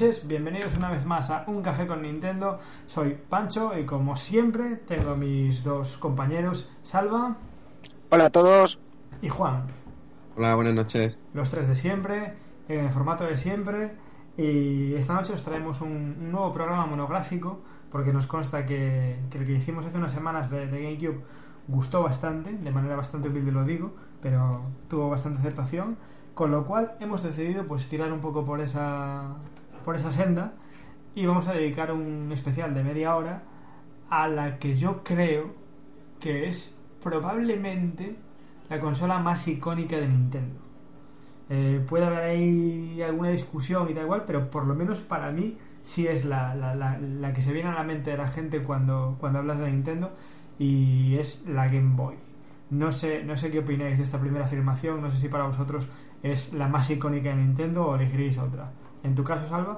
[0.00, 2.60] noches, bienvenidos una vez más a Un Café con Nintendo.
[2.86, 7.36] Soy Pancho y como siempre tengo a mis dos compañeros, Salva.
[8.08, 8.78] Hola a todos.
[9.20, 9.64] Y Juan.
[10.36, 11.18] Hola, buenas noches.
[11.34, 12.34] Los tres de siempre,
[12.68, 13.90] en el formato de siempre.
[14.36, 17.58] Y esta noche os traemos un, nuevo programa monográfico
[17.90, 21.24] porque nos consta que, el que hicimos hace unas semanas de, de GameCube
[21.66, 25.96] gustó bastante, de manera bastante humilde lo digo, pero tuvo bastante aceptación
[26.38, 29.24] con lo cual hemos decidido pues tirar un poco por esa,
[29.88, 30.52] por esa senda
[31.14, 33.44] y vamos a dedicar un especial de media hora
[34.10, 35.54] a la que yo creo
[36.20, 38.14] que es probablemente
[38.68, 40.60] la consola más icónica de Nintendo.
[41.48, 45.56] Eh, puede haber ahí alguna discusión y tal igual, pero por lo menos para mí
[45.80, 48.60] sí es la, la, la, la, que se viene a la mente de la gente
[48.60, 50.12] cuando, cuando hablas de Nintendo
[50.58, 52.16] y es la Game Boy.
[52.68, 55.88] No sé, no sé qué opináis de esta primera afirmación, no sé si para vosotros
[56.22, 58.70] es la más icónica de Nintendo o elegiréis otra.
[59.02, 59.74] ¿En tu caso, Salva?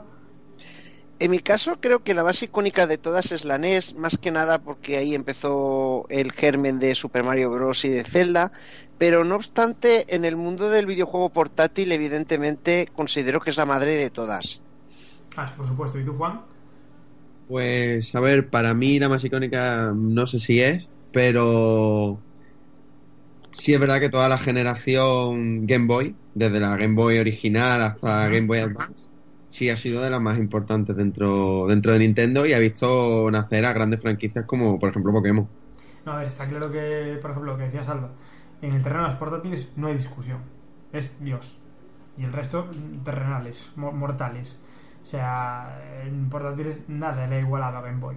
[1.21, 4.31] En mi caso creo que la más icónica de todas es la NES, más que
[4.33, 7.85] nada porque ahí empezó el germen de Super Mario Bros.
[7.85, 8.53] y de Zelda,
[8.97, 13.95] pero no obstante, en el mundo del videojuego portátil evidentemente considero que es la madre
[13.97, 14.63] de todas.
[15.37, 15.99] Ah, por supuesto.
[15.99, 16.45] ¿Y tú, Juan?
[17.47, 22.25] Pues, a ver, para mí la más icónica no sé si es, pero
[23.53, 28.29] sí es verdad que toda la generación Game Boy, desde la Game Boy original hasta
[28.29, 29.11] Game Boy Advance,
[29.51, 33.67] sí ha sido de las más importantes dentro, dentro de Nintendo y ha visto nacer
[33.67, 35.49] a grandes franquicias como, por ejemplo, Pokémon.
[36.07, 38.11] No, a ver, está claro que, por ejemplo, lo que decía Salva,
[38.63, 40.39] en el terreno de los portátiles no hay discusión.
[40.93, 41.61] Es Dios.
[42.17, 42.69] Y el resto,
[43.05, 44.59] terrenales, mortales.
[45.03, 48.17] O sea, en portátiles nada le ha igualado a Game Boy.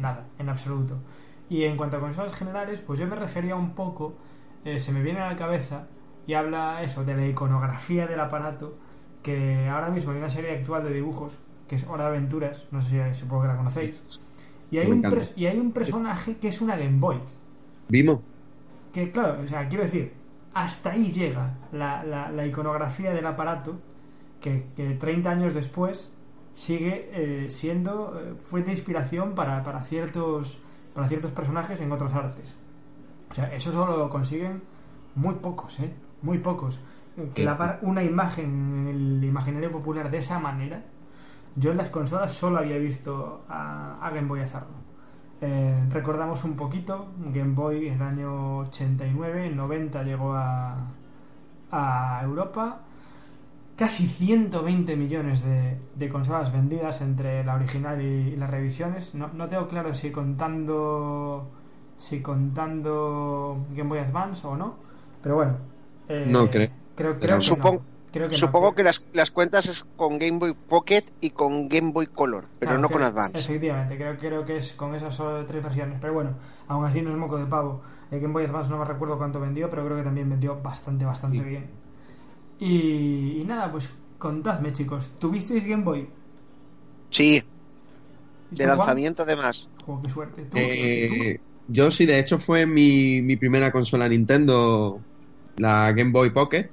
[0.00, 0.98] Nada, en absoluto.
[1.48, 4.14] Y en cuanto a consolas generales, pues yo me refería un poco
[4.64, 5.86] eh, se me viene a la cabeza
[6.26, 8.78] y habla eso de la iconografía del aparato
[9.22, 12.82] que ahora mismo hay una serie actual de dibujos que es Hora de Aventuras, no
[12.82, 14.02] sé si supongo que la conocéis.
[14.70, 15.04] Y hay, un
[15.36, 17.18] y hay un personaje que es una Game Boy.
[17.88, 18.22] Vimo.
[18.92, 20.12] Que claro, o sea, quiero decir,
[20.52, 23.80] hasta ahí llega la, la, iconografía del aparato
[24.40, 26.12] que, que, 30 años después
[26.54, 30.58] sigue eh, siendo eh, fuente de inspiración para, para, ciertos,
[30.94, 32.56] para ciertos personajes en otras artes.
[33.34, 34.62] O sea, eso solo lo consiguen
[35.16, 35.92] muy pocos, ¿eh?
[36.22, 36.78] Muy pocos.
[37.34, 40.84] La una imagen en el imaginario popular de esa manera,
[41.56, 44.76] yo en las consolas solo había visto a, Game Boy hacerlo.
[45.40, 50.92] Eh, recordamos un poquito, Game Boy en el año 89, en 90 llegó a,
[51.72, 52.82] a Europa,
[53.74, 59.12] casi 120 millones de, de, consolas vendidas entre la original y, las revisiones.
[59.12, 61.50] No, no, tengo claro si contando
[62.04, 64.74] si contando Game Boy Advance o no.
[65.22, 65.56] Pero bueno.
[66.08, 66.68] Eh, no creo.
[66.94, 67.82] Creo, que supongo,
[68.12, 72.06] que, supongo que las, las, cuentas es con Game Boy Pocket y con Game Boy
[72.06, 73.38] Color, pero no con Advance.
[73.38, 75.16] Efectivamente, creo, creo que es con esas
[75.46, 75.98] tres versiones.
[76.00, 76.34] Pero bueno,
[76.68, 77.82] aún así no es moco de pavo.
[78.10, 81.04] El Game Boy Advance no me recuerdo cuánto vendió, pero creo que también vendió bastante,
[81.04, 81.70] bastante bien.
[82.60, 85.08] Y, y, nada, pues contadme, chicos.
[85.18, 86.08] ¿Tuvisteis Game Boy?
[87.10, 87.42] Sí.
[88.50, 89.68] De lanzamiento, además.
[89.84, 90.46] Juego, qué suerte.
[90.54, 95.00] eh, yo sí, de hecho fue mi, mi primera consola Nintendo,
[95.56, 96.70] la Game Boy Pocket,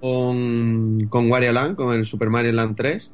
[0.00, 3.12] con, con Wario Land, con el Super Mario Land 3.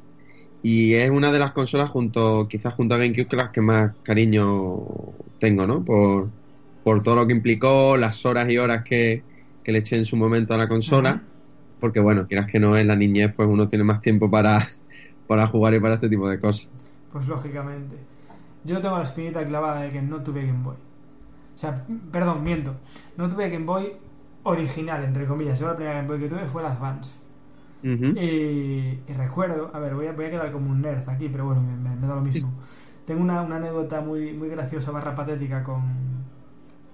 [0.61, 3.95] Y es una de las consolas, junto quizás junto a GameCube, que las que más
[4.03, 4.79] cariño
[5.39, 5.85] tengo, ¿no?
[5.85, 6.29] Por,
[6.83, 9.23] por todo lo que implicó, las horas y horas que,
[9.65, 11.21] le eché en su momento a la consola.
[11.79, 14.67] Porque, bueno, quieras que no, en la niñez, pues uno tiene más tiempo para,
[15.27, 16.67] para jugar y para este tipo de cosas.
[17.13, 17.95] Pues lógicamente.
[18.63, 20.75] Yo tengo la espinita clavada de que no tuve Game Boy.
[20.75, 22.75] O sea, perdón, miento.
[23.17, 23.93] No tuve Game Boy
[24.43, 25.59] original, entre comillas.
[25.59, 27.17] Yo la primera Game Boy que tuve fue la Advance.
[27.83, 31.61] y, recuerdo, a ver, voy a, voy a quedar como un nerd aquí, pero bueno,
[31.61, 32.51] me, da lo mismo.
[33.05, 35.81] Tengo una, anécdota muy, muy graciosa, barra patética con,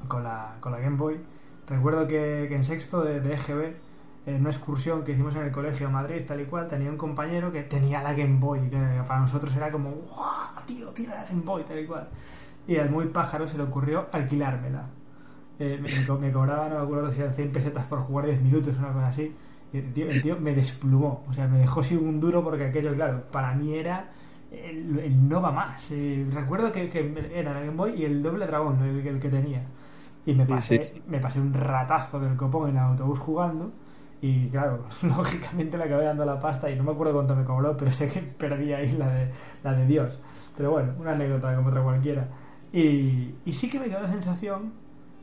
[0.08, 1.20] con, la, con la Game Boy.
[1.68, 3.74] Recuerdo que, en sexto de, de EGB
[4.26, 7.52] en una excursión que hicimos en el colegio Madrid, tal y cual, tenía un compañero
[7.52, 11.42] que tenía la Game Boy, que para nosotros era como, ¡guau, tío, tiene la Game
[11.44, 12.08] Boy, tal y cual!
[12.68, 14.86] Y al muy pájaro se le ocurrió alquilármela.
[15.60, 18.92] Eh, me, cobraba, no me acuerdo si eran 100 pesetas por jugar 10 minutos, una
[18.92, 19.34] cosa así.
[19.72, 22.66] Y el tío, el tío me desplumó, o sea, me dejó sin un duro porque
[22.66, 24.10] aquello, claro, para mí era
[24.52, 25.92] el, no va más.
[25.92, 26.90] Eh, recuerdo que,
[27.34, 29.64] era la Game Boy y el doble dragón, el, el que tenía.
[30.26, 33.72] Y me pasé, me pasé un ratazo del copón en el autobús jugando
[34.22, 37.78] y claro, lógicamente le acabé dando la pasta y no me acuerdo cuánto me cobró,
[37.78, 39.32] pero sé que perdí ahí la de,
[39.64, 40.22] la de Dios.
[40.56, 42.28] Pero bueno, una anécdota como otra cualquiera.
[42.72, 44.74] Y, y sí que me quedó la sensación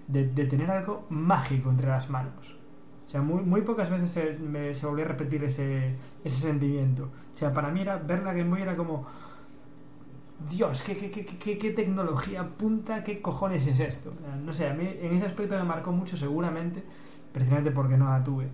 [0.08, 2.56] de, de, tener algo mágico entre las manos.
[3.04, 5.94] O sea, muy, muy pocas veces se, me, se volvió a repetir ese,
[6.24, 7.04] ese sentimiento.
[7.04, 9.06] O sea, para mí era ver la Game Boy era como...
[10.50, 14.12] Dios, ¿qué, qué, qué, qué, qué tecnología punta, qué cojones es esto?
[14.44, 16.82] No sé, a mí en ese aspecto me marcó mucho seguramente,
[17.32, 18.48] precisamente porque no la tuve.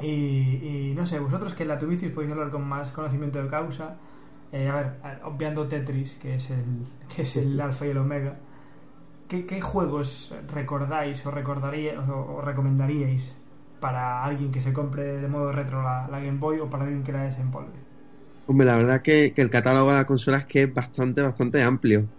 [0.00, 3.96] Y, y no sé, vosotros que la tuvisteis podéis hablar con más conocimiento de causa.
[4.56, 4.88] Eh, a ver,
[5.24, 6.64] obviando Tetris, que es el,
[7.14, 8.32] que es el alfa y el omega.
[9.28, 13.24] ¿Qué, qué juegos recordáis o, recordaríais o, o recomendaríais
[13.80, 17.04] para alguien que se compre de modo retro la, la Game Boy o para alguien
[17.04, 17.78] que la desempolve?
[18.46, 21.62] Hombre, la verdad que, que el catálogo de la consola es que es bastante, bastante
[21.62, 22.10] amplio.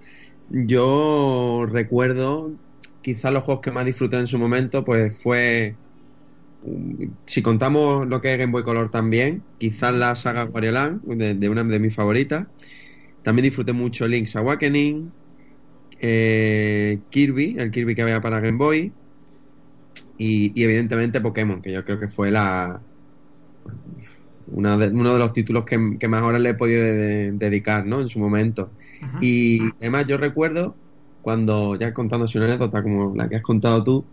[0.47, 2.59] Yo recuerdo,
[3.01, 5.79] quizás los juegos que más disfruté en su momento, pues fue,
[7.25, 11.33] si contamos lo que es Game Boy Color también, quizás la saga Wario Land, de,
[11.35, 12.47] de una de mis favoritas.
[13.23, 15.15] También disfruté mucho Link's Awakening,
[15.99, 18.97] eh, Kirby, el Kirby que había para Game Boy,
[20.17, 22.83] y, y evidentemente Pokémon, que yo creo que fue la,
[24.45, 27.31] una de- uno de los títulos que, que más horas le he podido de- de-
[27.33, 28.01] dedicar, ¿no?
[28.01, 28.73] En su momento.
[29.19, 30.79] Y además yo recuerdo
[31.21, 34.11] cuando, ya contando una anécdota como la que has contado tú,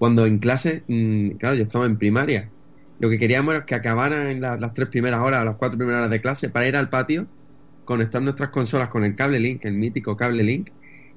[0.00, 2.54] cuando en clase, mm, claro, yo estaba en primaria,
[2.98, 6.00] lo que queríamos era que acabaran en la- las tres primeras horas, las cuatro primeras
[6.00, 7.28] horas de clase, para ir al patio,
[7.84, 10.70] conectar nuestras consolas con el cable Link, el mítico cable Link,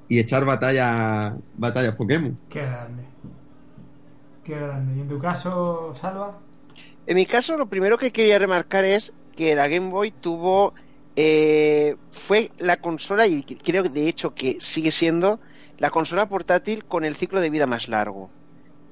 [0.07, 2.39] y echar batalla, batallas Pokémon.
[2.47, 3.17] Qué grande.
[4.43, 4.95] Qué grande.
[4.95, 6.47] ¿Y en tu caso, Salva?
[7.05, 10.73] En mi caso, lo primero que quería remarcar es que la Game Boy tuvo.
[11.15, 15.39] eh, fue la consola, y creo que de hecho que sigue siendo
[15.77, 18.33] la consola portátil con el ciclo de vida más largo.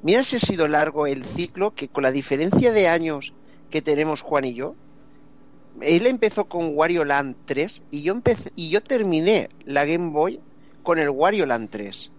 [0.01, 3.33] Mira si ha sido largo el ciclo, que con la diferencia de años
[3.69, 4.75] que tenemos Juan y yo,
[5.81, 10.41] él empezó con Wario Land 3 y yo, empecé, y yo terminé la Game Boy
[10.81, 12.11] con el Wario Land 3.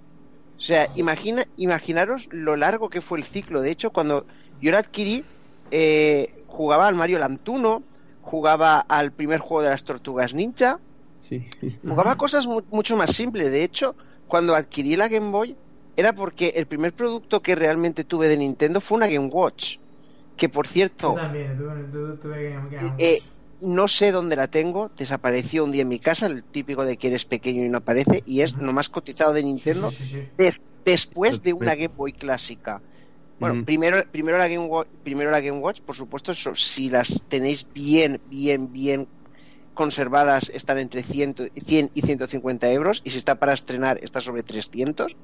[0.56, 3.60] O sea, imagina, imaginaros lo largo que fue el ciclo.
[3.60, 4.26] De hecho, cuando
[4.60, 5.24] yo la adquirí,
[5.70, 7.82] eh, jugaba al Mario Land 1,
[8.20, 10.80] jugaba al primer juego de las Tortugas Ninja,
[11.20, 11.50] Sí.
[11.82, 13.50] jugaba cosas mu- mucho más simples.
[13.50, 13.96] De hecho,
[14.26, 15.56] cuando adquirí la Game Boy,
[15.96, 19.76] era porque el primer producto que realmente tuve de Nintendo fue una Game Watch.
[20.36, 21.84] Que por Yo cierto, también, tuve,
[22.18, 22.18] tuve-
[22.70, 23.20] que- eh,
[23.60, 27.08] no sé dónde la tengo, desapareció un día en mi casa, el típico de que
[27.08, 28.64] eres pequeño y no aparece, y es Ujú.
[28.64, 30.30] lo más cotizado de Nintendo sí, sí, sí.
[30.36, 32.82] des- después de una Game Boy clásica.
[33.38, 37.26] Bueno, primero, primero, la Game Watch, primero la Game Watch, por supuesto, eso, si las
[37.28, 39.08] tenéis bien, bien, bien
[39.74, 44.42] conservadas, están entre 100, 100 y 150 euros, y si está para estrenar, está sobre
[44.42, 45.16] 300.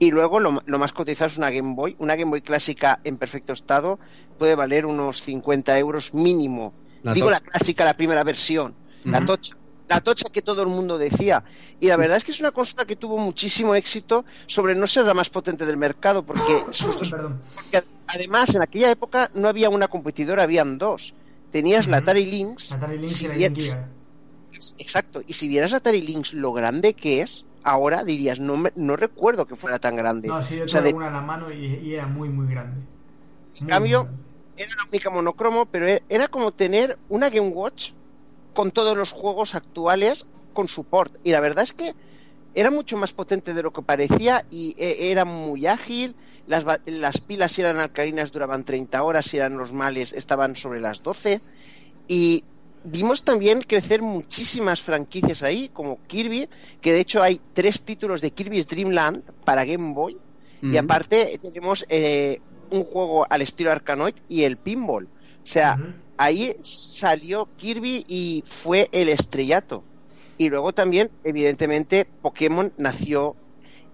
[0.00, 1.94] Y luego lo, lo más cotizado es una Game Boy.
[1.98, 4.00] Una Game Boy clásica en perfecto estado
[4.38, 6.72] puede valer unos 50 euros mínimo.
[7.02, 8.74] La Digo la clásica, la primera versión,
[9.04, 9.54] la tocha.
[9.88, 11.44] La tocha que todo el mundo decía.
[11.80, 15.04] Y la verdad es que es una consola que tuvo muchísimo éxito sobre no ser
[15.04, 16.64] la más potente del mercado, porque,
[18.06, 21.12] además en aquella época no había una competidora, habían dos.
[21.50, 21.98] Tenías la.
[21.98, 22.72] Atari Lynx.
[22.72, 23.88] Atari Lynx si y la Gear.
[24.78, 25.22] Exacto.
[25.26, 28.96] Y si vieras la Atari Lynx lo grande que es, ahora dirías, no, me- no
[28.96, 30.30] recuerdo que fuera tan grande.
[30.30, 32.28] No, sí, yo O sea, tuve de- una en la mano y, y era muy,
[32.28, 32.86] muy grande.
[33.58, 34.10] Muy, cambio,
[34.56, 37.92] era la única monocromo, pero e- era como tener una Game Watch
[38.52, 41.14] con todos los juegos actuales con support.
[41.22, 41.94] Y la verdad es que
[42.54, 46.16] era mucho más potente de lo que parecía y e- era muy ágil.
[46.46, 51.02] Las, las pilas si eran alcalinas duraban 30 horas, si eran normales estaban sobre las
[51.02, 51.42] 12.
[52.08, 52.46] Y
[52.84, 56.48] vimos también crecer muchísimas franquicias ahí, como Kirby,
[56.80, 60.18] que de hecho hay tres títulos de Kirby's Dream Land para Game Boy.
[60.62, 65.08] Y aparte tenemos eh, un juego al estilo Arkanoid y el pinball.
[65.42, 65.78] O sea,
[66.18, 69.82] ahí salió Kirby y fue el estrellato.
[70.36, 73.36] Y luego también, evidentemente, Pokémon nació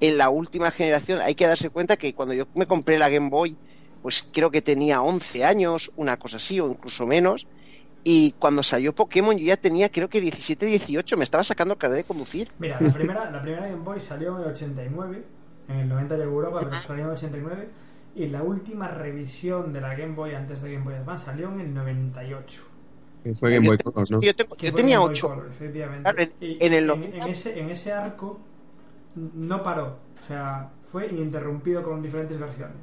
[0.01, 1.21] en la última generación.
[1.21, 3.57] Hay que darse cuenta que cuando yo me compré la Game Boy,
[4.03, 7.47] pues creo que tenía 11 años, una cosa así, o incluso menos.
[8.09, 11.79] Y cuando salió Pokémon yo ya tenía creo que 17, 18, me estaba sacando el
[11.81, 12.53] carnet de conducir.
[12.61, 15.25] Mira, la primera, la primera Game Boy salió en el 89,
[15.69, 17.69] en el 90 llegó Europa, pero salió en el 89.
[18.15, 21.61] Y la última revisión de la Game Boy antes de Game Boy Advance salió en
[21.61, 22.63] el 98.
[23.25, 24.21] Que fue Game Boy Color, ¿no?
[24.21, 25.29] Yo, tengo- tenía Game Boy 8.
[25.29, 26.03] Color, efectivamente.
[26.05, 27.27] Claro, en- en el en, 90.
[27.29, 28.39] ese, en ese arco
[29.17, 29.99] no paró.
[30.21, 32.77] O sea, fue ininterrumpido con diferentes versiones.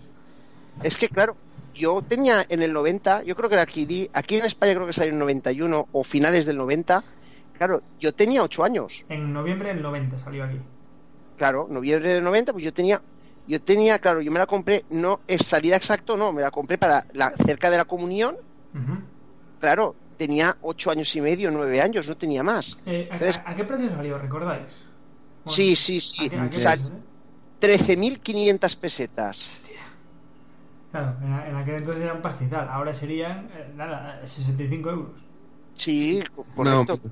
[0.84, 1.38] Es que, claro,
[1.74, 4.94] yo tenía en el 90, yo creo que la adquirí, aquí en España creo que
[4.94, 7.04] salió en el 91 o finales del 90.
[7.58, 9.06] Claro, yo tenía 8 años.
[9.10, 10.60] En noviembre del 90 salió aquí.
[11.38, 13.02] Claro, noviembre del 90, pues yo tenía,
[13.48, 16.78] yo tenía, claro, yo me la compré, no es salida exacto, no, me la compré
[16.78, 18.36] para la, cerca de la comunión.
[18.74, 18.98] Ujú.
[19.60, 22.78] Claro, tenía 8 años y medio, 9 años, no tenía más.
[22.86, 24.18] Eh, ¿a, Entonces- a- a qué precio salió?
[24.18, 24.84] ¿Recordáis?
[25.46, 26.28] Bueno, Sí, sí, sí.
[26.28, 27.02] ¿a qué- a qué Sal- precio, eh?
[27.60, 29.46] 13.500 pesetas.
[30.94, 35.22] Claro, en, en aquel entonces era un pastizal, ahora serían, eh, nada, 65 euros.
[35.76, 36.24] Sí,
[36.56, 37.00] correcto.
[37.04, 37.12] No,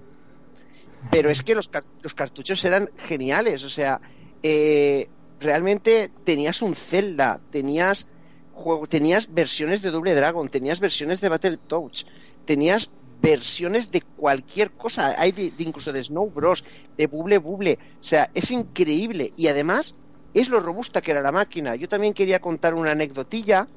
[1.10, 1.68] Pero es que los,
[2.04, 4.00] los cartuchos eran geniales, o sea,
[4.44, 5.10] eh,
[5.40, 8.06] realmente tenías un Zelda, tenías
[8.54, 12.06] juego, tenías versiones de Double Dragon, tenías versiones de Battletoads,
[12.46, 16.64] tenías versiones de cualquier cosa, hay de, de incluso de Snow Bros,
[16.96, 19.96] de Bubble Bubble, o sea, es increíble y además
[20.34, 21.76] es lo robusta que era la máquina.
[21.76, 23.68] Yo también quería contar una anecdotilla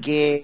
[0.00, 0.42] que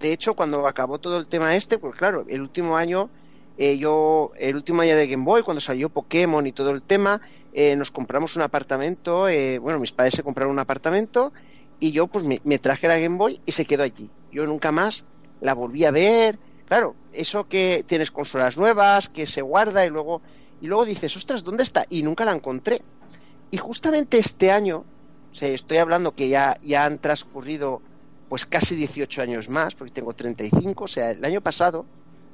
[0.00, 3.08] de hecho cuando acabó todo el tema este, pues claro, el último año,
[3.56, 7.22] eh, yo, el último año de Game Boy, cuando salió Pokémon y todo el tema,
[7.52, 11.32] eh, nos compramos un apartamento, eh, bueno, mis padres se compraron un apartamento
[11.80, 14.10] y yo pues me, me traje la Game Boy y se quedó allí.
[14.30, 15.04] Yo nunca más
[15.40, 16.38] la volví a ver.
[16.66, 20.22] Claro, eso que tienes consolas nuevas, que se guarda y luego,
[20.60, 21.86] y luego dices, ostras, ¿dónde está?
[21.90, 22.82] Y nunca la encontré.
[23.50, 24.84] Y justamente este año,
[25.32, 27.80] o sea, estoy hablando que ya, ya han transcurrido
[28.28, 31.84] pues casi 18 años más, porque tengo 35, o sea, el año pasado,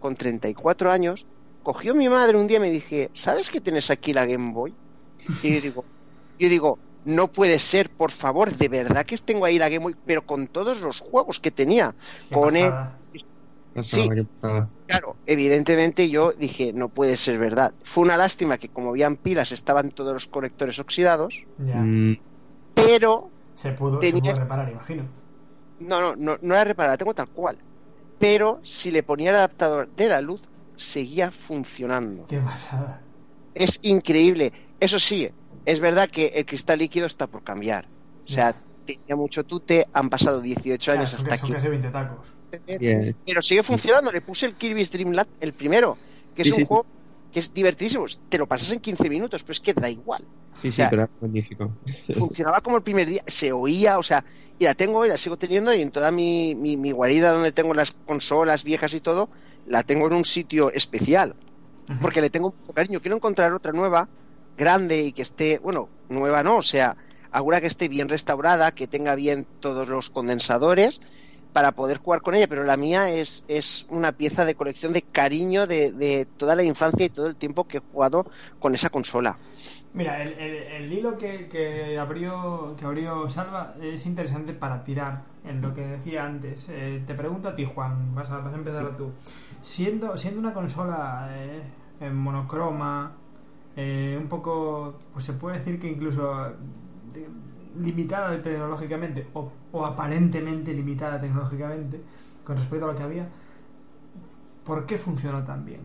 [0.00, 1.26] con 34 años,
[1.62, 4.72] cogió mi madre un día y me dije, ¿sabes que tienes aquí la Game Boy?
[5.42, 5.84] Y yo digo,
[6.38, 9.96] yo digo, no puede ser, por favor, de verdad que tengo ahí la Game Boy,
[10.06, 11.94] pero con todos los juegos que tenía.
[12.28, 12.98] Qué Pone, pasada.
[13.82, 14.08] Sí.
[14.90, 17.72] Claro, evidentemente yo dije, no puede ser verdad.
[17.84, 21.76] Fue una lástima que como habían pilas estaban todos los conectores oxidados, Ya.
[21.76, 22.18] Mm,
[22.74, 25.04] pero Se pudo, se pudo reparar, imagino.
[25.78, 27.58] no, no, no, no era reparada, la tengo tal cual.
[28.18, 30.42] Pero si le ponía el adaptador de la luz,
[30.76, 32.26] seguía funcionando.
[32.26, 33.00] Qué pasada.
[33.54, 34.52] Es increíble.
[34.80, 35.28] Eso sí,
[35.64, 37.86] es verdad que el cristal líquido está por cambiar.
[38.28, 38.54] O sea,
[38.84, 41.54] tenía mucho tute, han pasado 18 Claro, años hasta que, son aquí.
[41.54, 42.26] casi 20 tacos.
[42.78, 43.16] Bien.
[43.24, 44.12] Pero sigue funcionando.
[44.12, 46.00] Le puse el Kirby's Dream Land, el primero,
[46.34, 46.66] que es Sí, un sí, sí.
[46.68, 46.88] juego
[47.30, 48.06] que es divertidísimo.
[48.28, 50.28] Te lo pasas en 15 minutos, pero es que da igual.
[50.52, 51.78] Sí, O sí, pero es magnífico.
[52.12, 54.24] funcionaba como el primer día, se oía, o sea,
[54.58, 57.52] y la tengo y la sigo teniendo y en toda mi, mi, mi guarida donde
[57.52, 59.30] tengo las consolas viejas y todo,
[59.64, 61.36] la tengo en un sitio especial,
[61.98, 63.00] porque le tengo mucho cariño.
[63.00, 64.10] Quiero encontrar otra nueva,
[64.56, 66.96] grande y que esté, bueno, nueva no, o sea,
[67.30, 71.00] alguna que esté bien restaurada, que tenga bien todos los condensadores
[71.52, 75.02] para poder jugar con ella, pero la mía es, es una pieza de colección de
[75.02, 78.26] cariño de, de toda la infancia y todo el tiempo que he jugado
[78.58, 79.38] con esa consola.
[79.92, 85.22] Mira, el, el- el hilo que, que abrió que abrió Salva es interesante para tirar
[85.44, 86.68] en lo que decía antes.
[86.68, 89.10] Eh, te pregunto a ti, Juan, vas a, vas a empezar tú.
[89.60, 91.62] Siendo, siendo una consola eh,
[92.00, 93.12] en monocroma,
[93.76, 96.52] eh, un poco, pues se puede decir que incluso
[97.12, 97.28] de-
[97.80, 102.00] limitada tecnológicamente o, o aparentemente limitada tecnológicamente
[102.44, 103.28] con respecto a lo que había,
[104.64, 105.80] ¿por qué funcionó tan bien?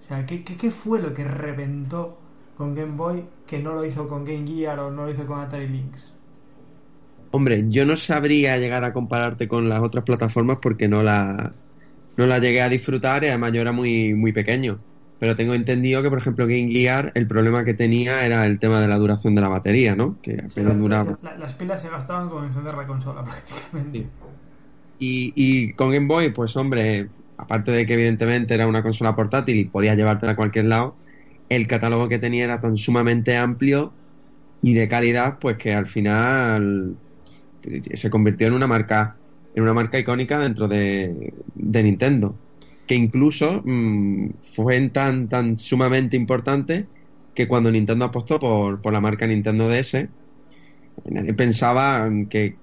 [0.00, 2.18] O sea, ¿qué, qué, fue lo que reventó
[2.56, 5.40] con Game Boy que no lo hizo con Game Gear o no lo hizo con
[5.40, 6.12] Atari Lynx?
[7.30, 11.52] Hombre, yo no sabría llegar a compararte con las otras plataformas porque no la,
[12.16, 14.78] no la llegué a disfrutar y además yo era muy, muy pequeño.
[15.22, 18.80] Pero tengo entendido que, por ejemplo, Game Gear, el problema que tenía era el tema
[18.80, 20.18] de la duración de la batería, ¿no?
[20.20, 21.16] Que apenas duraba.
[21.22, 23.22] La- las pilas se gastaban con encender la consola
[23.70, 24.00] prácticamente.
[24.00, 24.06] Sí.
[24.98, 29.58] Y, y con Game Boy, pues hombre, aparte de que evidentemente era una consola portátil
[29.58, 30.96] y podías llevártela a cualquier lado,
[31.48, 33.94] el catálogo que tenía era tan sumamente amplio
[34.60, 36.96] y de calidad, pues que al final
[37.94, 39.18] se convirtió en una marca,
[39.54, 42.34] en una marca icónica dentro de, de Nintendo.
[42.92, 46.90] Que incluso mm, fue tan, tan sumamente importante
[47.34, 50.10] que cuando Nintendo apostó por, por la marca Nintendo DS,
[51.06, 52.58] nadie pensaba que,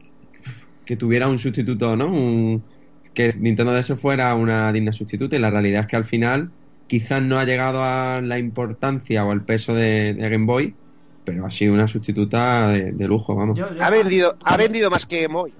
[0.86, 2.08] que tuviera un sustituto, ¿no?
[2.08, 2.68] Un-
[3.14, 6.54] que Nintendo DS fuera una digna sustituta y la realidad es que al final
[6.88, 10.76] quizás no ha llegado a la importancia o al peso de, de Game Boy,
[11.24, 13.58] pero ha sido una sustituta de, de lujo, vamos.
[13.58, 15.54] Yo- yo- Ha vendido, ha vendido más que Game Boy.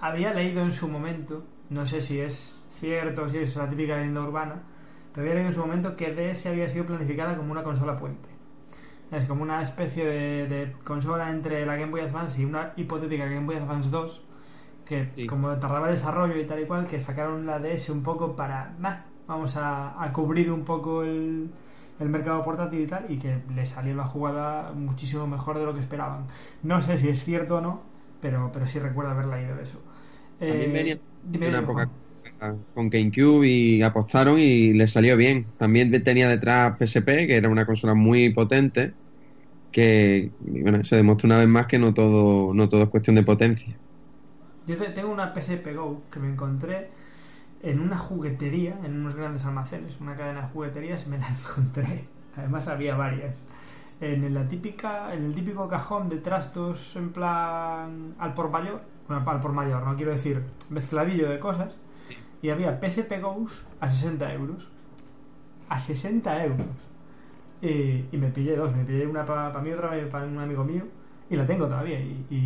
[0.00, 2.52] Había leído en su momento, no sé si es
[2.82, 4.56] cierto o si es la típica leyenda urbana,
[5.12, 8.28] pero había leído en su momento que DS había sido planificada como una consola puente.
[9.10, 13.26] Es como una especie de, de consola entre la Game Boy Advance y una hipotética
[13.26, 14.22] Game Boy Advance 2,
[14.86, 15.26] que Sí.
[15.26, 18.74] como tardaba el desarrollo y tal y cual, que sacaron la DS un poco para,
[18.78, 18.96] "Nah,
[19.28, 21.50] vamos a, a cubrir un poco el,
[22.00, 25.74] el mercado portátil y tal, y que le salió la jugada muchísimo mejor de lo
[25.74, 26.26] que esperaban.
[26.62, 27.82] No sé si es cierto o no,
[28.20, 29.78] pero, pero sí recuerdo haber leído eso.
[30.46, 31.90] También Eh, venía dime, una época.
[32.72, 35.54] Con GameCube y apostaron y les salió bien.
[35.56, 38.96] También tenía detrás PSP, que era una consola muy potente,
[39.72, 43.24] que bueno, se demostró una vez más que no todo, no todo es cuestión de
[43.24, 43.80] potencia.
[44.66, 46.90] Yo te- tengo una PSP Go que me encontré
[47.62, 52.08] en una juguetería, en unos grandes almacenes, una cadena de jugueterías, me la encontré.
[52.36, 53.42] Además había varias.
[54.00, 59.24] En la típica, en el típico cajón de trastos en plan al por mayor, bueno,
[59.30, 61.78] al por mayor, no quiero decir mezcladillo de cosas,
[62.42, 64.68] y había PSP Goes a 60 euros.
[65.68, 66.66] A 60 euros.
[67.62, 70.84] Y, y me pillé dos, me pillé una para mí, otra para un amigo mío,
[71.30, 72.00] y la tengo todavía.
[72.00, 72.36] Y, y-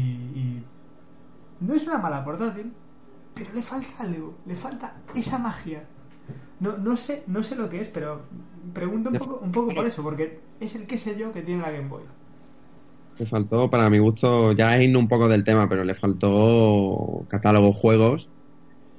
[0.40, 0.64] y
[1.60, 2.72] no es una mala portátil,
[3.34, 5.84] pero le falta algo, le falta esa magia.
[6.60, 8.22] No, no sé, no sé lo que es, pero
[8.74, 11.62] pregunto un poco, un poco por eso, porque es el que sé yo que tiene
[11.62, 12.04] la Game Boy.
[13.18, 17.26] Le faltó, para mi gusto, ya es irnos un poco del tema, pero le faltó
[17.28, 18.30] catálogo juegos.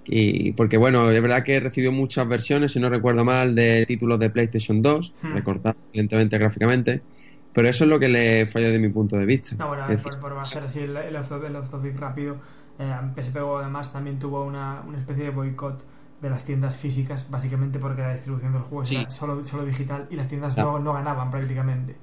[0.10, 4.20] Y porque, bueno, es verdad que recibió muchas versiones, si no recuerdo mal, de títulos
[4.20, 5.28] de PlayStation 2, Hmm.
[5.32, 7.06] recortados evidentemente gráficamente.
[7.52, 9.58] Pero eso es lo que le falló de mi punto de vista.
[9.58, 11.56] No, bueno, a Es ver, decir, por, por hacer así el, el off the- el
[11.56, 12.38] off topic rápido,
[12.78, 15.84] eh, PSP además también tuvo una, una especie de boicot
[16.22, 18.96] de las tiendas físicas, básicamente porque la distribución del juego Sí.
[18.98, 21.96] era solo, solo digital y las tiendas no, no ganaban prácticamente.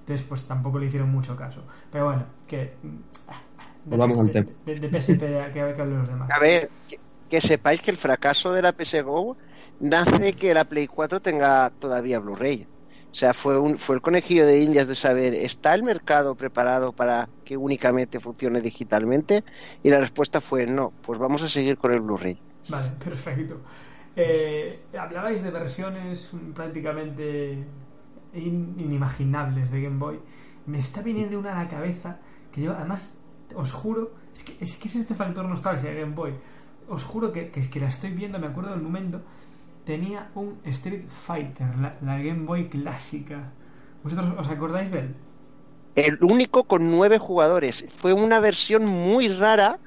[0.00, 1.64] Entonces, pues tampoco le hicieron mucho caso.
[1.90, 2.74] Pero bueno, que.
[3.84, 4.50] de Volvamos al tema.
[4.64, 6.30] De, de PSP que, que hablen los demás.
[6.30, 6.96] A ver, que,
[7.30, 9.36] que sepáis que el fracaso de la PS Go
[9.78, 12.66] nace que la Play 4 tenga todavía Blu-ray.
[13.10, 16.92] O sea, fue, un, fue el conejillo de indias de saber, ¿está el mercado preparado
[16.92, 19.42] para que únicamente funcione digitalmente?
[19.82, 22.38] Y la respuesta fue no, pues vamos a seguir con el Blu-ray.
[22.68, 23.60] Vale, perfecto.
[24.14, 27.64] Eh, hablabais de versiones prácticamente
[28.34, 30.20] in- inimaginables de Game Boy.
[30.66, 32.18] Me está viniendo una a la cabeza
[32.52, 33.14] que yo, además,
[33.54, 36.34] os juro, es que es, que es este factor nostalgia de Game Boy.
[36.90, 39.22] Os juro que, que es que la estoy viendo, me acuerdo del momento.
[39.86, 43.52] Tenía un Street Fighter, la, la Game Boy clásica.
[44.02, 45.14] ¿Vosotros os acordáis de él?
[45.94, 47.86] El único con nueve jugadores.
[47.96, 49.78] Fue una versión muy rara,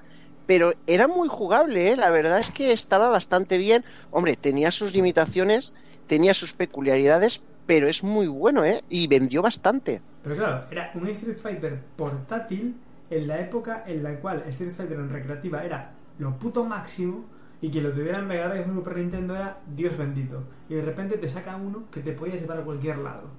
[0.48, 1.98] pero era muy jugable, ¿eh?
[1.98, 3.84] La verdad es que estaba bastante bien.
[4.12, 5.74] Hombre, tenía sus limitaciones,
[6.08, 8.82] tenía sus peculiaridades, pero es muy bueno, ¿eh?
[8.90, 10.02] Y vendió bastante.
[10.24, 12.78] Pero claro, era un Street Fighter portátil
[13.10, 17.26] en la época en la cual Street Fighter en recreativa era lo puto máximo
[17.62, 18.20] y quien lo tuviera
[18.56, 20.44] en Super Nintendo era Dios bendito.
[20.70, 23.30] Y de repente te sacan uno que te podías llevar a cualquier lado.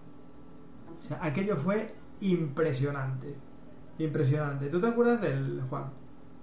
[1.03, 3.35] O sea, aquello fue impresionante.
[3.99, 4.69] Impresionante.
[4.69, 5.93] ¿Tú te acuerdas del Juan?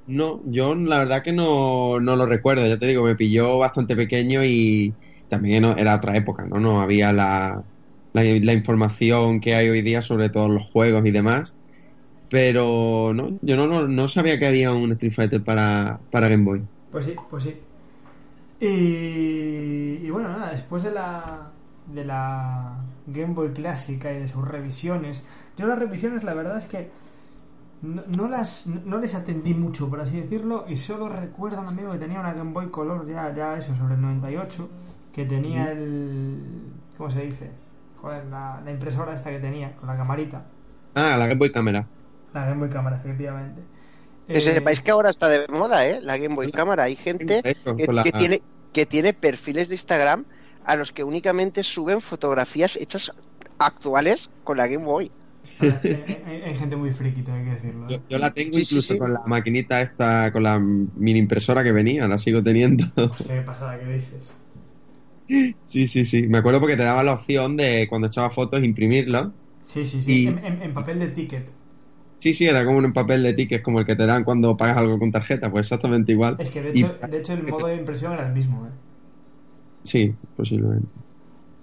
[0.06, 3.96] No, yo la verdad que no, no lo recuerdo, ya te digo, me pilló bastante
[3.96, 6.60] pequeño y también era otra época, ¿no?
[6.60, 7.63] No había la,
[8.13, 11.56] la información que hay hoy día sobre todos los juegos y demás.
[12.32, 16.46] Pero no, yo no, no, no sabía que había un Street Fighter para, para Game
[16.46, 16.63] Boy.
[16.89, 17.58] Pues sí, pues sí.
[18.62, 21.52] Y, y bueno, nada, después de la,
[21.94, 25.26] de la Game Boy clásica y de sus revisiones,
[25.58, 26.89] yo las revisiones la verdad es que
[27.82, 31.67] no, no las no les atendí mucho, por así decirlo, y solo recuerdo a un
[31.67, 34.70] amigo que tenía una Game Boy Color ya, ya eso, sobre el 98,
[35.12, 36.39] que tenía el...
[36.98, 37.52] ¿Cómo se dice?
[38.02, 40.46] Joder, la, la impresora esta que tenía, con la camarita.
[40.96, 41.86] Ah, la Game Boy Cámara.
[42.34, 43.62] La Game Boy Cámara, efectivamente.
[44.28, 46.00] Que Eh, sepáis que ahora está de moda, ¿eh?
[46.02, 46.84] La Game Boy Cámara.
[46.84, 48.41] Hay gente Eso, que, con la- que tiene,
[48.72, 50.26] que tiene perfiles de Instagram
[50.63, 53.12] a los que únicamente suben fotografías hechas
[53.60, 55.12] actuales con la Game Boy.
[55.60, 57.88] hay, hay- hay gente muy friki, hay que decirlo.
[57.89, 57.94] ¿eh?
[57.94, 59.00] Yo, yo la tengo incluso sí.
[59.00, 62.86] con la maquinita esta, con la mini impresora que venía, la sigo teniendo.
[62.96, 64.34] Hostia, qué pasada que dices.
[65.65, 66.28] Sí, sí, sí.
[66.28, 69.32] Me acuerdo porque te daba la opción de cuando echaba fotos imprimirla.
[69.62, 70.24] Sí, sí, sí.
[70.24, 71.50] Y- En, en- en papel de ticket.
[72.21, 74.77] Sí, sí, era como un papel de tickets como el que te dan cuando pagas
[74.77, 76.39] algo con tarjeta, pues exactamente igual.
[76.39, 78.71] Es que de Y- hecho, de hecho el modo de impresión era el mismo, ¿eh?
[79.84, 80.91] Sí, posiblemente.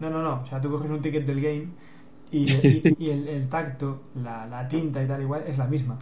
[0.01, 0.43] No, no, no.
[0.43, 1.77] O sea, tú coges un ticket del game
[2.31, 5.99] y, y- y el, el tacto, la, la tinta y tal, igual, es la misma.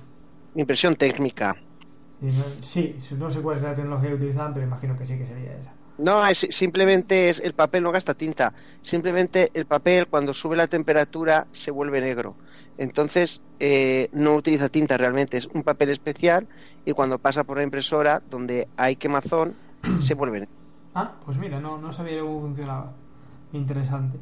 [0.62, 1.48] Impresión técnica.
[2.62, 5.56] Sí, no sé cuál es la tecnología que utilizaban, pero imagino que sí que sería
[5.56, 5.76] esa.
[5.98, 8.54] No, es, simplemente es el papel no gasta tinta.
[8.82, 12.38] Simplemente el papel cuando sube la temperatura se vuelve negro.
[12.78, 16.46] Entonces eh, no utiliza tinta realmente, es un papel especial
[16.84, 19.54] y cuando pasa por la impresora donde hay quemazón
[20.02, 20.46] se vuelve.
[20.94, 22.92] Ah, pues mira, no, no sabía cómo funcionaba.
[23.52, 24.18] Interesante.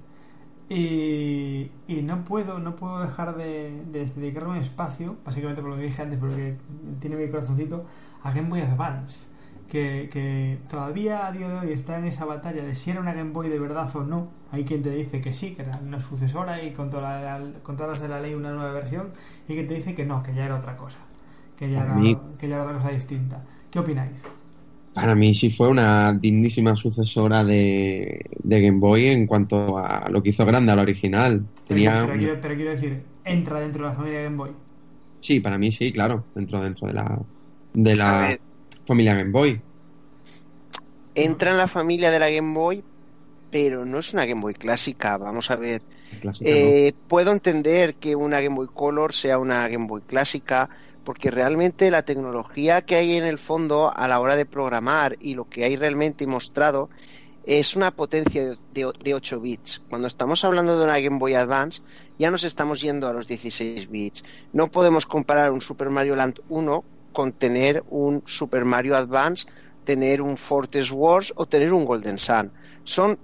[0.68, 5.76] Y, y no puedo no puedo dejar de, de dedicarme un espacio, básicamente por lo
[5.76, 6.56] que dije antes, porque
[7.00, 7.84] tiene mi corazoncito,
[8.22, 9.33] a Game Boy Advance.
[9.74, 13.12] Que, que todavía a día de hoy está en esa batalla de si era una
[13.12, 14.28] Game Boy de verdad o no.
[14.52, 17.76] Hay quien te dice que sí, que era una sucesora y con, toda la- con
[17.76, 19.12] todas las de la ley una nueva versión,
[19.48, 20.98] y quien te dice que no, que ya era otra cosa.
[21.56, 23.44] Que ya era, mí- que ya era otra cosa distinta.
[23.70, 24.12] ¿Qué opináis?
[24.92, 30.22] Para mí sí fue una dignísima sucesora de, de Game Boy en cuanto a lo
[30.22, 31.48] que hizo grande a la original.
[31.68, 34.52] Pero, Tenía pero quiero, pero quiero decir, entra dentro de la familia Game Boy.
[35.20, 37.18] Sí, para mí sí, claro, dentro dentro de la
[37.72, 38.40] de A la ver.
[38.86, 39.60] Familia Game Boy.
[41.14, 42.82] Entra en la familia de la Game Boy,
[43.50, 45.16] pero no es una Game Boy clásica.
[45.16, 45.82] Vamos a ver.
[46.20, 46.56] Clásica, ¿no?
[46.56, 50.68] Eh, puedo entender que una Game Boy Color sea una Game Boy clásica
[51.04, 55.34] porque realmente la tecnología que hay en el fondo a la hora de programar y
[55.34, 56.88] lo que hay realmente mostrado
[57.46, 59.82] es una potencia de, de 8 bits.
[59.90, 61.82] Cuando estamos hablando de una Game Boy Advance,
[62.18, 64.24] ya nos estamos yendo a los 16 bits.
[64.52, 66.84] No podemos comparar un Super Mario Land 1
[67.14, 69.46] con tener un Super Mario Advance,
[69.85, 72.53] tener un Fortress Wars o tener un Golden Sun.
[72.85, 73.18] Son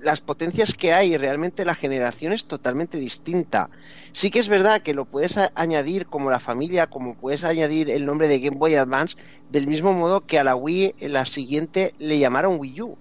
[0.00, 3.70] las potencias que hay, realmente la generación es totalmente distinta.
[4.12, 8.06] Sí que es verdad que lo puedes añadir como la familia, como puedes añadir el
[8.06, 9.16] nombre de Game Boy Advance,
[9.50, 12.96] del mismo modo que a la Wii la siguiente le llamaron Wii U.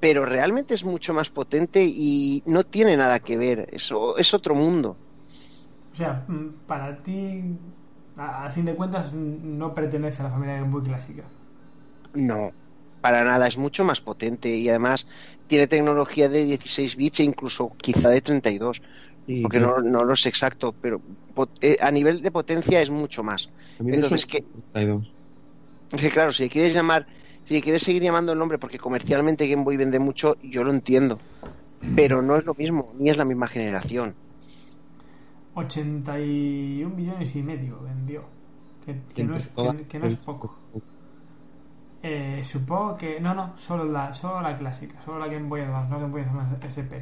[0.00, 4.54] Pero realmente es mucho más potente y no tiene nada que ver, eso es otro
[4.54, 4.96] mundo.
[5.92, 7.42] O sea, mm, para ti,
[8.20, 11.22] a, a fin de cuentas, no pertenece a la familia Game Boy clásica.
[12.14, 12.52] No,
[13.00, 15.06] para nada, es mucho más potente y además
[15.46, 18.82] tiene tecnología de 16 bits e incluso quizá de 32.
[19.26, 21.00] Sí, porque no, no, lo sé exacto, pero
[21.60, 23.48] eh, a nivel de potencia es mucho más.
[23.78, 24.44] Entonces, que,
[25.96, 27.06] que, claro, si quieres llamar,
[27.44, 31.18] si quieres seguir llamando el nombre porque comercialmente Game Boy vende mucho, yo lo entiendo.
[31.96, 34.14] Pero no es lo mismo, ni es la misma generación.
[35.54, 38.24] 81 millones y medio vendió.
[38.84, 40.56] Que, que no, es, que, que no es poco.
[42.02, 43.20] Eh, supongo que.
[43.20, 46.22] No, no, solo la, solo la clásica, solo la Game Boy Advance, no Game Boy
[46.22, 46.92] Advance SP.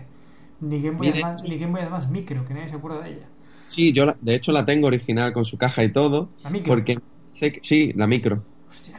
[0.61, 3.27] Ni Game Boy, Advance, ni Game Boy Advance Micro, que nadie se acuerda de ella.
[3.69, 6.31] Sí, yo la, de hecho la tengo original con su caja y todo.
[6.43, 6.75] ¿La micro?
[6.75, 6.99] Porque
[7.35, 8.43] sé que, sí, la micro.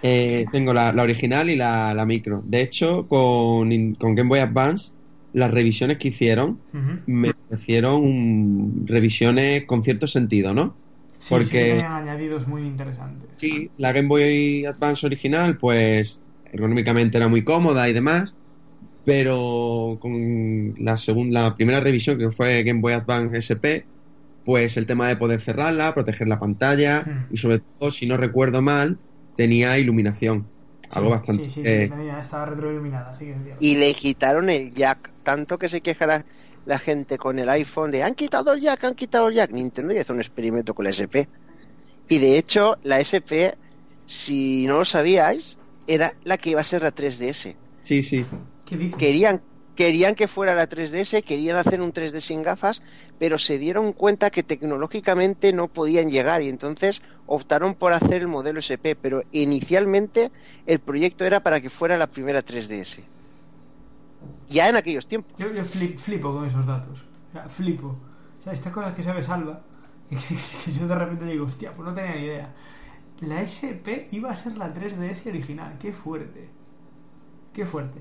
[0.02, 2.42] Eh, tengo la, la, original y la, la, micro.
[2.46, 4.94] De hecho, con, con, Game Boy Advance,
[5.34, 7.02] las revisiones que hicieron uh -huh.
[7.08, 10.78] me parecieron revisiones con cierto sentido, ¿no?
[11.18, 13.30] Sí, porque sí, tenían añadidos muy interesantes.
[13.36, 18.36] Sí, la Game Boy Advance original, pues ergonómicamente era muy cómoda y demás,
[19.04, 23.88] pero con la segunda, la primera revisión que fue Game Boy Advance SP,
[24.44, 27.34] pues el tema de poder cerrarla, proteger la pantalla Hmm.
[27.34, 29.00] y sobre todo, si no recuerdo mal,
[29.36, 30.52] tenía iluminación.
[30.90, 31.44] Sí, algo bastante.
[31.44, 33.58] Sí, sí, eh, sí, tenía, estaba retroiluminada, sí que es.
[33.60, 36.26] Y le quitaron el jack, tanto que se queja la,
[36.66, 39.52] la gente con el iPhone de han quitado el jack, han quitado el jack.
[39.52, 41.28] Nintendo ya hizo un experimento con la SP.
[42.08, 43.54] Y de hecho, la SP,
[44.06, 47.56] si no lo sabíais, era la que iba a ser la 3DS.
[47.84, 48.26] Sí, sí.
[48.66, 48.98] ¿Qué dices?
[48.98, 49.42] Querían,
[49.76, 52.82] querían que fuera la 3DS, querían hacer un 3D sin gafas,
[53.18, 58.28] pero se dieron cuenta que tecnológicamente no podían llegar y entonces optaron por hacer el
[58.28, 60.32] modelo SP, pero inicialmente
[60.66, 63.04] el proyecto era para que fuera la primera 3DS.
[64.50, 65.34] Ya en aquellos tiempos.
[65.38, 67.04] Yo, yo flip, flipo con esos datos.
[67.30, 67.88] O sea, flipo.
[68.40, 69.62] O sea, estas cosas que sabe Salva,
[70.10, 70.36] y que,
[70.72, 72.54] yo de repente digo, hostia, pues no tenía ni idea.
[73.22, 75.78] La SP iba a ser la 3DS original.
[75.78, 76.50] Qué fuerte.
[77.54, 78.00] Qué fuerte.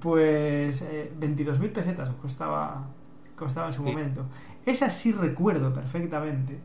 [0.00, 2.88] Pues eh, 22.000 pesetas costaba,
[3.36, 3.90] costaba en su Sí.
[3.90, 4.24] momento.
[4.64, 6.58] Esa sí recuerdo perfectamente.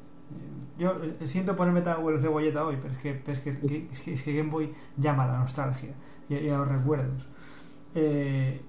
[0.77, 3.89] Yo eh, siento ponerme tan huevo cebolleta hoy, pero es que, pero es que, que-
[3.91, 5.89] es que, es que Game Boy llama a la nostalgia
[6.29, 7.27] y, y a los recuerdos.
[7.95, 8.61] Eh,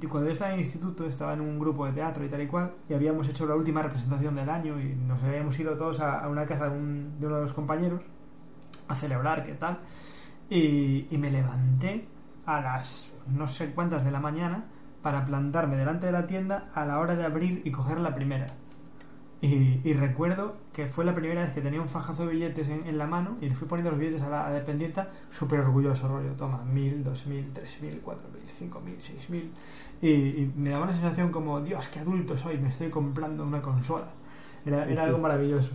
[0.00, 2.42] y cuando yo estaba en el instituto, estaba en un grupo de teatro y tal
[2.42, 6.00] y cual, y habíamos hecho la última representación del año y nos habíamos ido todos
[6.00, 8.02] a, una casa de, un- de uno de los compañeros
[8.88, 9.78] a celebrar, qué tal.
[10.50, 12.06] Y me levanté
[12.46, 14.64] a las no sé cuántas de la mañana
[15.02, 18.46] para plantarme delante de la tienda a la hora de abrir y coger la primera.
[19.44, 22.86] Y, y recuerdo que fue la primera vez que tenía un fajazo de billetes en,
[22.86, 25.60] en la mano y le fui poniendo los billetes a la, a la dependienta, súper
[25.60, 29.50] orgulloso, rollo, toma, mil, dos mil, tres mil, cuatro mil, cinco mil, seis mil.
[30.00, 33.60] Y, y me daba una sensación como, Dios, qué adulto soy, me estoy comprando una
[33.60, 34.06] consola.
[34.64, 35.72] Era, era algo maravilloso.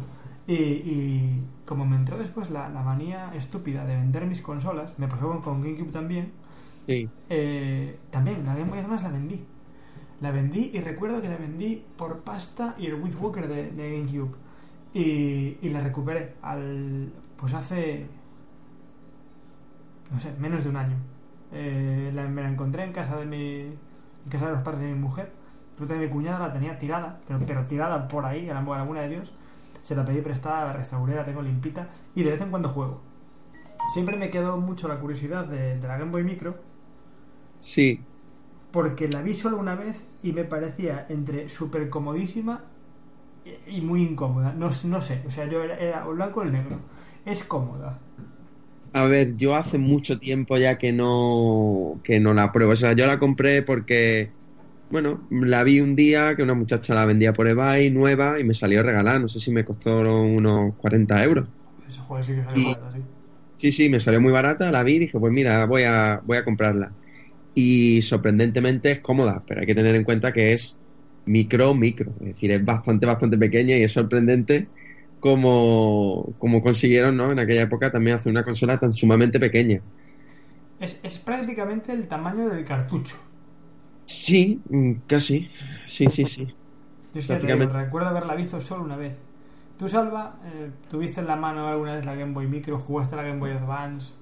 [0.47, 5.07] Y, y como me entró después la, la manía estúpida de vender mis consolas, me
[5.07, 6.31] pasó con, con GameCube también,
[6.87, 7.07] Sí.
[7.29, 9.45] eh, también la Game Boy Advance la vendí.
[10.21, 13.91] La vendí y recuerdo que la vendí por pasta y el With Walker de, de
[13.99, 14.35] GameCube.
[14.93, 17.11] Y, y la recuperé al.
[17.37, 18.07] Pues hace.
[20.11, 20.97] No sé, menos de un año.
[21.51, 23.61] Eh, la- me la encontré en casa de mi.
[23.61, 25.31] En casa de los padres de mi mujer.
[25.73, 28.77] Resulta que mi cuñada la tenía tirada, pero, pero tirada por ahí, a la, a
[28.77, 29.31] la buena de Dios.
[29.81, 31.87] Se la pedí prestada, la restauré, la tengo limpita.
[32.15, 33.01] Y de vez en cuando juego.
[33.93, 36.55] Siempre me quedó mucho la curiosidad de, de la Game Boy Micro
[37.61, 38.01] Sí.
[38.71, 42.65] Porque la vi solo una vez y me parecía entre súper comodísima
[43.67, 44.53] y, muy incómoda.
[44.53, 46.79] No, no sé, o sea, yo era, era o blanco o el negro.
[47.25, 47.99] Es cómoda.
[48.91, 52.71] A ver, yo hace mucho tiempo ya que no que no la pruebo.
[52.73, 54.33] O sea, yo la compré porque,
[54.89, 58.55] bueno, la vi un día que una muchacha la vendía por eBay nueva y me
[58.55, 59.19] salió regalada.
[59.19, 61.49] No sé si me costó unos 40 euros.
[61.87, 63.03] Ese juego sí que Y- barata, sí.
[63.57, 66.37] Sí, sí, me salió muy barata, la vi y dije, pues mira, voy a, voy
[66.37, 66.95] a comprarla.
[67.53, 70.79] Y sorprendentemente es cómoda, pero hay que tener en cuenta que es
[71.25, 72.13] micro, micro.
[72.21, 74.67] Es decir, es bastante, bastante pequeña y es sorprendente
[75.19, 77.31] como, como consiguieron ¿no?
[77.31, 79.81] en aquella época también hacer una consola tan sumamente pequeña.
[80.79, 83.17] Es, es prácticamente el tamaño del cartucho.
[84.05, 85.49] Sí, mm, casi.
[85.85, 86.47] Sí, sí, sí.
[87.13, 89.15] Yo es que digo, recuerdo haberla visto solo una vez.
[89.77, 92.77] ¿Tú, Salva, eh, tuviste en la mano alguna vez la Game Boy Micro?
[92.79, 94.13] ¿Jugaste la Game Boy Advance?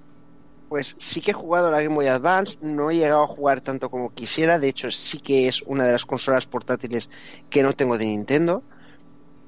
[0.68, 3.90] Pues sí que he jugado la Game Boy Advance, no he llegado a jugar tanto
[3.90, 7.10] como quisiera, de hecho sí que es una de las consolas portátiles
[7.50, 8.64] que no tengo de Nintendo,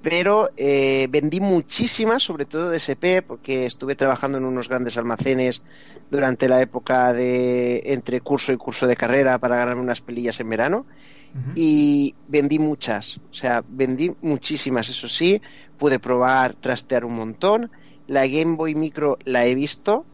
[0.01, 5.61] pero eh, vendí muchísimas, sobre todo de SP, porque estuve trabajando en unos grandes almacenes
[6.09, 10.49] durante la época de entre curso y curso de carrera para ganarme unas pelillas en
[10.49, 10.87] verano
[11.53, 15.41] y vendí muchas, o sea, vendí muchísimas, eso sí,
[15.77, 17.71] pude probar, trastear un montón,
[18.07, 20.07] la Game Boy Micro la he visto,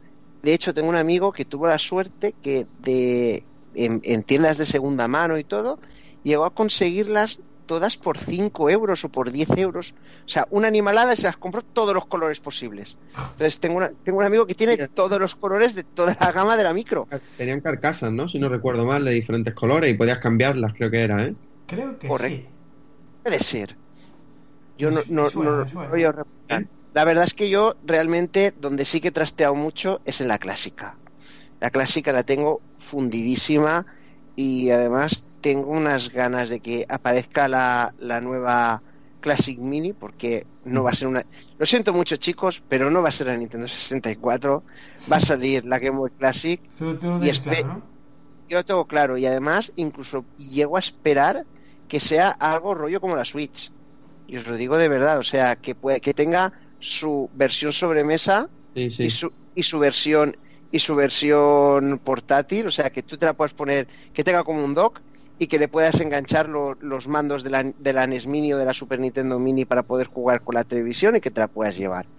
[0.45, 5.08] de hecho tengo un amigo que tuvo la suerte que de en tiendas de segunda
[5.10, 5.79] mano y todo,
[6.23, 9.95] llegó a conseguirlas todas por 5 euros o por 10 euros.
[10.25, 12.97] O sea, una animalada y se las compró todos los colores posibles.
[13.17, 16.63] Entonces tengo, tengo un amigo que tiene todos los colores de toda la gama de
[16.63, 17.08] la micro.
[17.38, 18.29] Tenían carcasas, ¿no?
[18.29, 21.36] Si no recuerdo mal, de diferentes colores y podías cambiarlas, creo que era, ¿eh?
[21.65, 22.45] Creo que sí.
[23.23, 23.75] Puede ser.
[24.77, 25.29] Yo no, no,
[26.95, 30.38] La verdad es que yo realmente donde sí que he trasteado mucho es en la
[30.38, 30.95] clásica.
[31.60, 33.86] La clásica la tengo fundidísima
[34.38, 38.81] y además tengo unas ganas de que aparezca la, la nueva
[39.19, 41.25] Classic Mini porque no va a ser una...
[41.58, 44.63] Lo siento mucho chicos, pero no va a ser la Nintendo 64,
[45.12, 46.62] va a salir la Game Boy Classic.
[47.21, 47.27] y
[48.47, 51.45] Yo lo tengo claro y además incluso llego a esperar
[51.89, 53.69] que sea algo rollo como la Switch.
[54.27, 56.53] Y os lo digo de verdad, o sea, que, puede, que tenga
[56.86, 60.38] su versión sobremesa Y, su, y su versión
[60.71, 64.63] y su versión portátil, o sea, que tú te la puedas poner, que tenga como
[64.63, 65.02] un dock
[65.39, 68.65] y que le puedas enganchar los mandos de la, de la NES Mini o de
[68.65, 71.78] la Super Nintendo Mini para poder jugar con la televisión y que te la puedas
[71.78, 72.10] llevar.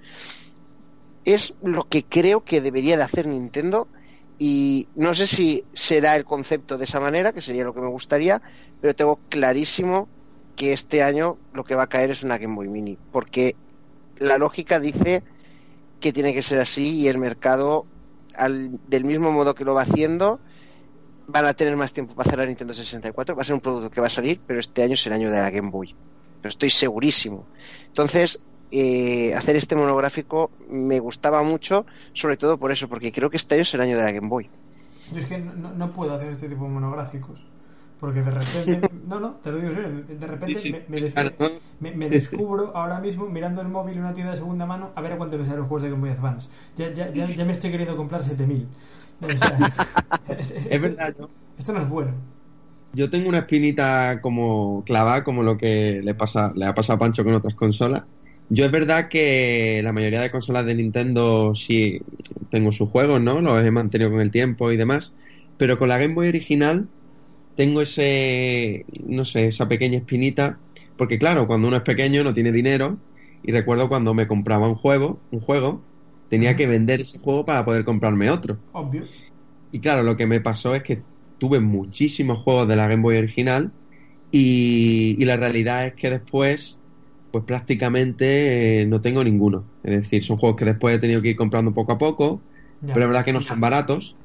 [1.25, 3.91] Es lo que creo que debería de hacer Nintendo
[4.39, 7.89] y no sé si será el concepto de esa manera, que sería lo que me
[7.91, 8.43] gustaría,
[8.81, 10.09] pero tengo clarísimo
[10.55, 13.61] que este año lo que va a caer es una Game Boy Mini, porque
[14.19, 15.23] la lógica dice
[16.01, 17.87] que tiene que ser así y el mercado,
[18.35, 20.41] al, del mismo modo que lo va haciendo,
[21.27, 23.35] van a tener más tiempo para hacer la Nintendo 64.
[23.35, 25.31] Va a ser un producto que va a salir, pero este año es el año
[25.31, 25.95] de la Game Boy.
[26.43, 27.47] Lo estoy segurísimo.
[27.89, 33.37] Entonces, eh, hacer este monográfico me gustaba mucho, sobre todo por eso, porque creo que
[33.37, 34.51] este año es el año de la Game Boy.
[35.13, 37.45] Yo es que no, puedo hacer este tipo de monográficos.
[37.99, 40.85] Porque de repente, no, no, te lo digo serio, de repente
[41.81, 45.13] me, descubro ahora mismo mirando el móvil en una tienda de segunda mano a ver
[45.13, 46.49] a cuánto me salen los juegos de Game Boy Advance.
[46.77, 48.67] Ya, ya, ya, ya me estoy queriendo comprar 7000.
[50.71, 51.15] es verdad,
[51.59, 52.13] Esto no es bueno.
[52.93, 56.99] Yo tengo una espinita como clavada, como lo que le pasa, le ha pasado a
[56.99, 58.05] Pancho con otras consolas.
[58.49, 62.01] Yo es verdad que la mayoría de consolas de Nintendo sí
[62.51, 63.41] tengo sus juegos, ¿no?
[63.41, 65.13] Los he mantenido con el tiempo y demás.
[65.57, 66.89] Pero con la Game Boy original
[67.57, 70.59] tengo ese, no sé, esa pequeña espinita.
[70.97, 72.99] Porque claro, cuando uno es pequeño no tiene dinero.
[73.43, 75.81] Y recuerdo cuando me compraba un juego, un juego,
[76.29, 78.59] tenía que vender ese juego para poder comprarme otro.
[78.73, 79.05] Obvio.
[79.73, 81.03] Y claro, lo que me pasó es que
[81.39, 83.71] tuve muchísimos juegos de la Game Boy original
[84.31, 86.79] y, la realidad es que después,
[87.31, 89.65] pues prácticamente eh, no tengo ninguno.
[89.83, 92.41] Es decir, son juegos que después he tenido que ir comprando poco a poco,
[92.81, 94.17] pero es verdad que no son baratos.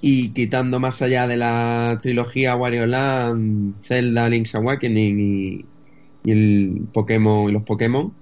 [0.00, 5.70] Y quitando más allá de la trilogía Wario Land, Zelda, Link's Awakening y,
[6.22, 8.14] y el Pokémon y los Pokémon,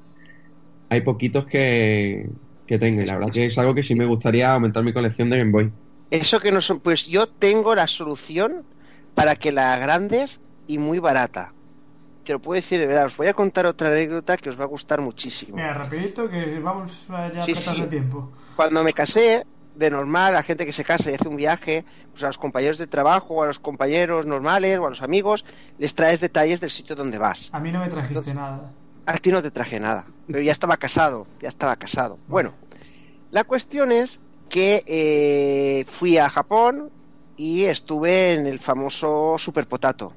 [0.88, 2.30] hay poquitos que,
[2.66, 3.02] que tenga.
[3.02, 5.52] Y la verdad que es algo que sí me gustaría aumentar mi colección de Game
[5.52, 5.72] Boy.
[6.10, 8.64] Eso que no son, pues yo tengo la solución
[9.14, 11.52] para que la grandes y muy barata.
[12.24, 14.64] Te lo puedo decir, de verdad, os voy a contar otra anécdota que os va
[14.64, 15.56] a gustar muchísimo.
[15.56, 18.32] Mira, rapidito, que vamos ya a tiempo.
[18.56, 19.44] Cuando me casé,
[19.76, 22.78] de normal, la gente que se casa y hace un viaje, pues a los compañeros
[22.78, 25.44] de trabajo, o a los compañeros normales, o a los amigos,
[25.78, 27.50] les traes detalles del sitio donde vas.
[27.52, 28.72] A mí no me trajiste nada.
[29.04, 32.18] A ti no te traje nada, pero ya estaba casado, ya estaba casado.
[32.26, 32.54] Bueno,
[33.30, 36.90] la cuestión es que eh, fui a Japón
[37.36, 40.12] y estuve en el famoso Super Potato.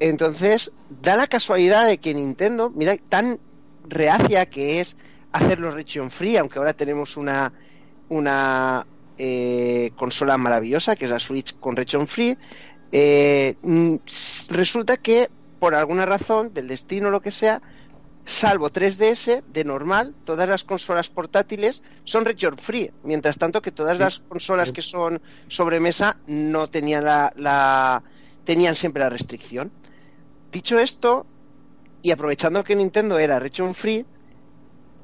[0.00, 0.72] Entonces,
[1.02, 3.38] da la casualidad de que Nintendo, mira, tan
[3.88, 4.96] reacia que es
[5.32, 7.52] hacerlo region free, aunque ahora tenemos una,
[8.08, 8.86] una
[9.16, 12.36] eh, consola maravillosa que es la Switch con region free,
[12.92, 13.96] eh, mm,
[14.50, 17.60] resulta que por alguna razón del destino o lo que sea,
[18.24, 23.98] salvo 3DS de normal, todas las consolas portátiles son region free, mientras tanto que todas
[23.98, 28.02] las consolas que son sobremesa no tenían la,
[28.44, 29.72] tenían siempre la restricción.
[30.52, 31.26] Dicho esto,
[32.00, 34.06] Y aprovechando que Nintendo era region free,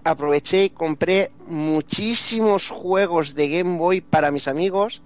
[0.04, 5.02] aproveché y compré muchísimos juegos de Game Boy para mis amigos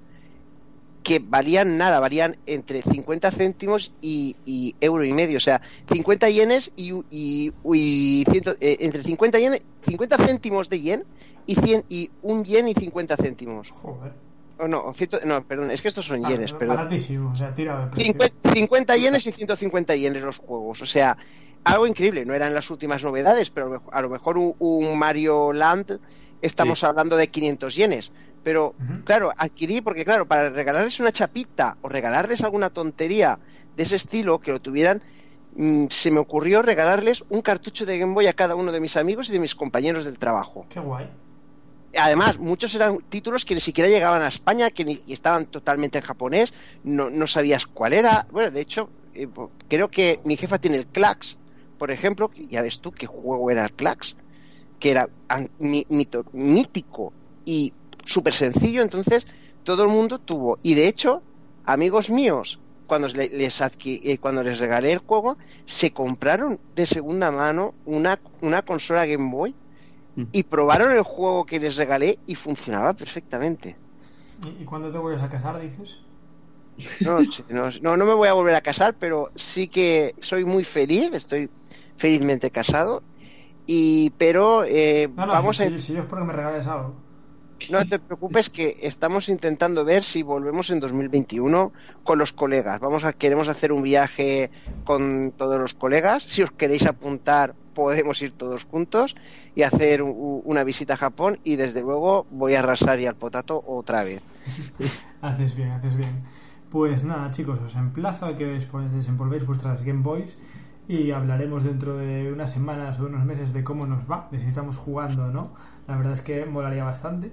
[1.03, 6.29] que valían nada, valían entre 50 céntimos y, y euro y medio, o sea, 50
[6.29, 11.05] yenes y, y, y ciento- eh, entre 50, yenes, 50 céntimos de yen
[11.47, 13.71] y, 100, y un yen y 50 céntimos.
[13.71, 14.13] Joder.
[14.59, 16.77] O no, ciento- no, perdón, es que estos son Ah, yenes, perdón.
[16.77, 18.13] Baratísimo, o sea, tira de precio.
[18.13, 20.83] 50, 50 yenes y 150 yenes los juegos.
[20.83, 21.17] O sea,
[21.64, 22.25] algo increíble.
[22.25, 25.99] No eran las últimas novedades, pero a lo mejor- un, un Mario Land
[26.40, 26.87] estamos Sí.
[26.87, 28.12] hablando de 500 yenes.
[28.44, 33.38] Pero, claro, adquirí, porque claro, para regalarles una chapita o regalarles alguna tontería
[33.77, 35.03] de ese estilo que lo tuvieran,
[35.57, 38.97] mm, se me ocurrió regalarles un cartucho de Game Boy a cada uno de mis
[38.97, 40.64] amigos y de mis compañeros del trabajo.
[40.71, 41.11] Qué guay.
[41.99, 46.05] Además, muchos eran títulos que ni siquiera llegaban a España, que ni, estaban totalmente en
[46.05, 46.53] japonés,
[46.85, 48.27] no, no sabías cuál era.
[48.31, 49.27] Bueno, de hecho, eh,
[49.68, 51.37] creo que mi jefa tiene el Clax,
[51.79, 54.17] por ejemplo, ya ves tú qué juego era Clax,
[54.79, 55.09] que era
[55.59, 57.14] mito- mítico
[57.45, 59.27] y súper sencillo, entonces
[59.62, 60.59] todo el mundo tuvo.
[60.62, 61.25] Y de hecho,
[61.64, 66.87] amigos míos, cuando le- les, adqui- eh, cuando les regalé el juego, se compraron de
[66.87, 69.57] segunda mano una, una consola Game Boy
[70.33, 73.79] y probaron el juego que les regalé y funcionaba perfectamente.
[74.43, 75.97] ¿Y, cuándo te vuelves a casar, dices?
[77.01, 80.45] No, sé, no, no, no me voy a volver a casar, pero sí que soy
[80.45, 81.51] muy feliz, estoy
[81.99, 83.03] felizmente casado.
[83.67, 86.67] Y pero eh, No, no, vamos si, a, si- si yo es porque me regales
[86.67, 86.95] algo.
[87.71, 92.81] no te preocupes que estamos intentando ver si volvemos en 2021 con los colegas.
[92.81, 94.51] Vamos a queremos hacer un viaje
[94.85, 96.23] con todos los colegas.
[96.23, 99.15] Si os queréis apuntar, podemos ir todos juntos
[99.55, 101.39] y hacer una visita a Japón.
[101.45, 104.23] Y desde luego voy a arrasar ya al potato otra vez.
[105.21, 106.23] Haces bien, haces bien.
[106.71, 110.37] Pues nada, chicos, os emplazo a que despo- desempolvéis vuestras Game Boys
[110.88, 114.48] y hablaremos dentro de unas semanas o unos meses de cómo nos va, de si
[114.48, 115.53] estamos jugando o no.
[115.87, 117.31] La verdad es que molaría bastante.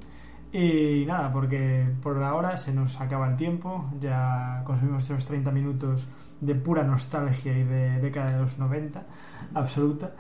[0.52, 6.08] Y nada, porque por ahora se nos acaba el tiempo, ya consumimos esos 30 minutos
[6.42, 9.04] de pura nostalgia y de década de los 90,
[9.54, 10.12] absoluta.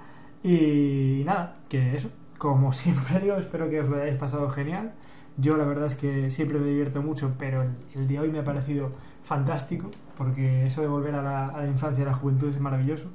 [0.42, 4.94] Y nada, que eso, como siempre digo, espero que os lo hayáis pasado genial.
[5.38, 8.40] Yo la verdad es que siempre me divierto mucho, pero el, el de hoy me
[8.40, 8.92] ha parecido
[9.26, 12.60] fantástico, porque eso de volver a la, a la infancia y a la juventud es
[12.60, 13.10] maravilloso.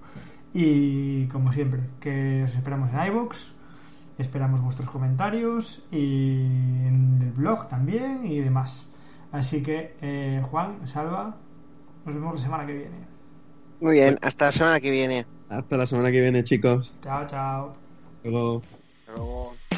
[0.53, 3.53] Y como siempre, que os esperamos en iVoox,
[4.19, 6.41] esperamos vuestros comentarios y
[6.87, 8.91] en el blog también y demás.
[9.33, 11.37] Así que, eh, Juan, Salva,
[12.05, 12.97] nos vemos la semana que viene.
[13.81, 15.27] Muy bien, hasta la semana que viene.
[15.49, 16.93] Hasta la semana que viene, chicos.
[17.01, 17.75] Chao, chao.
[18.17, 18.63] Hasta luego.
[19.07, 19.70] Hasta luego.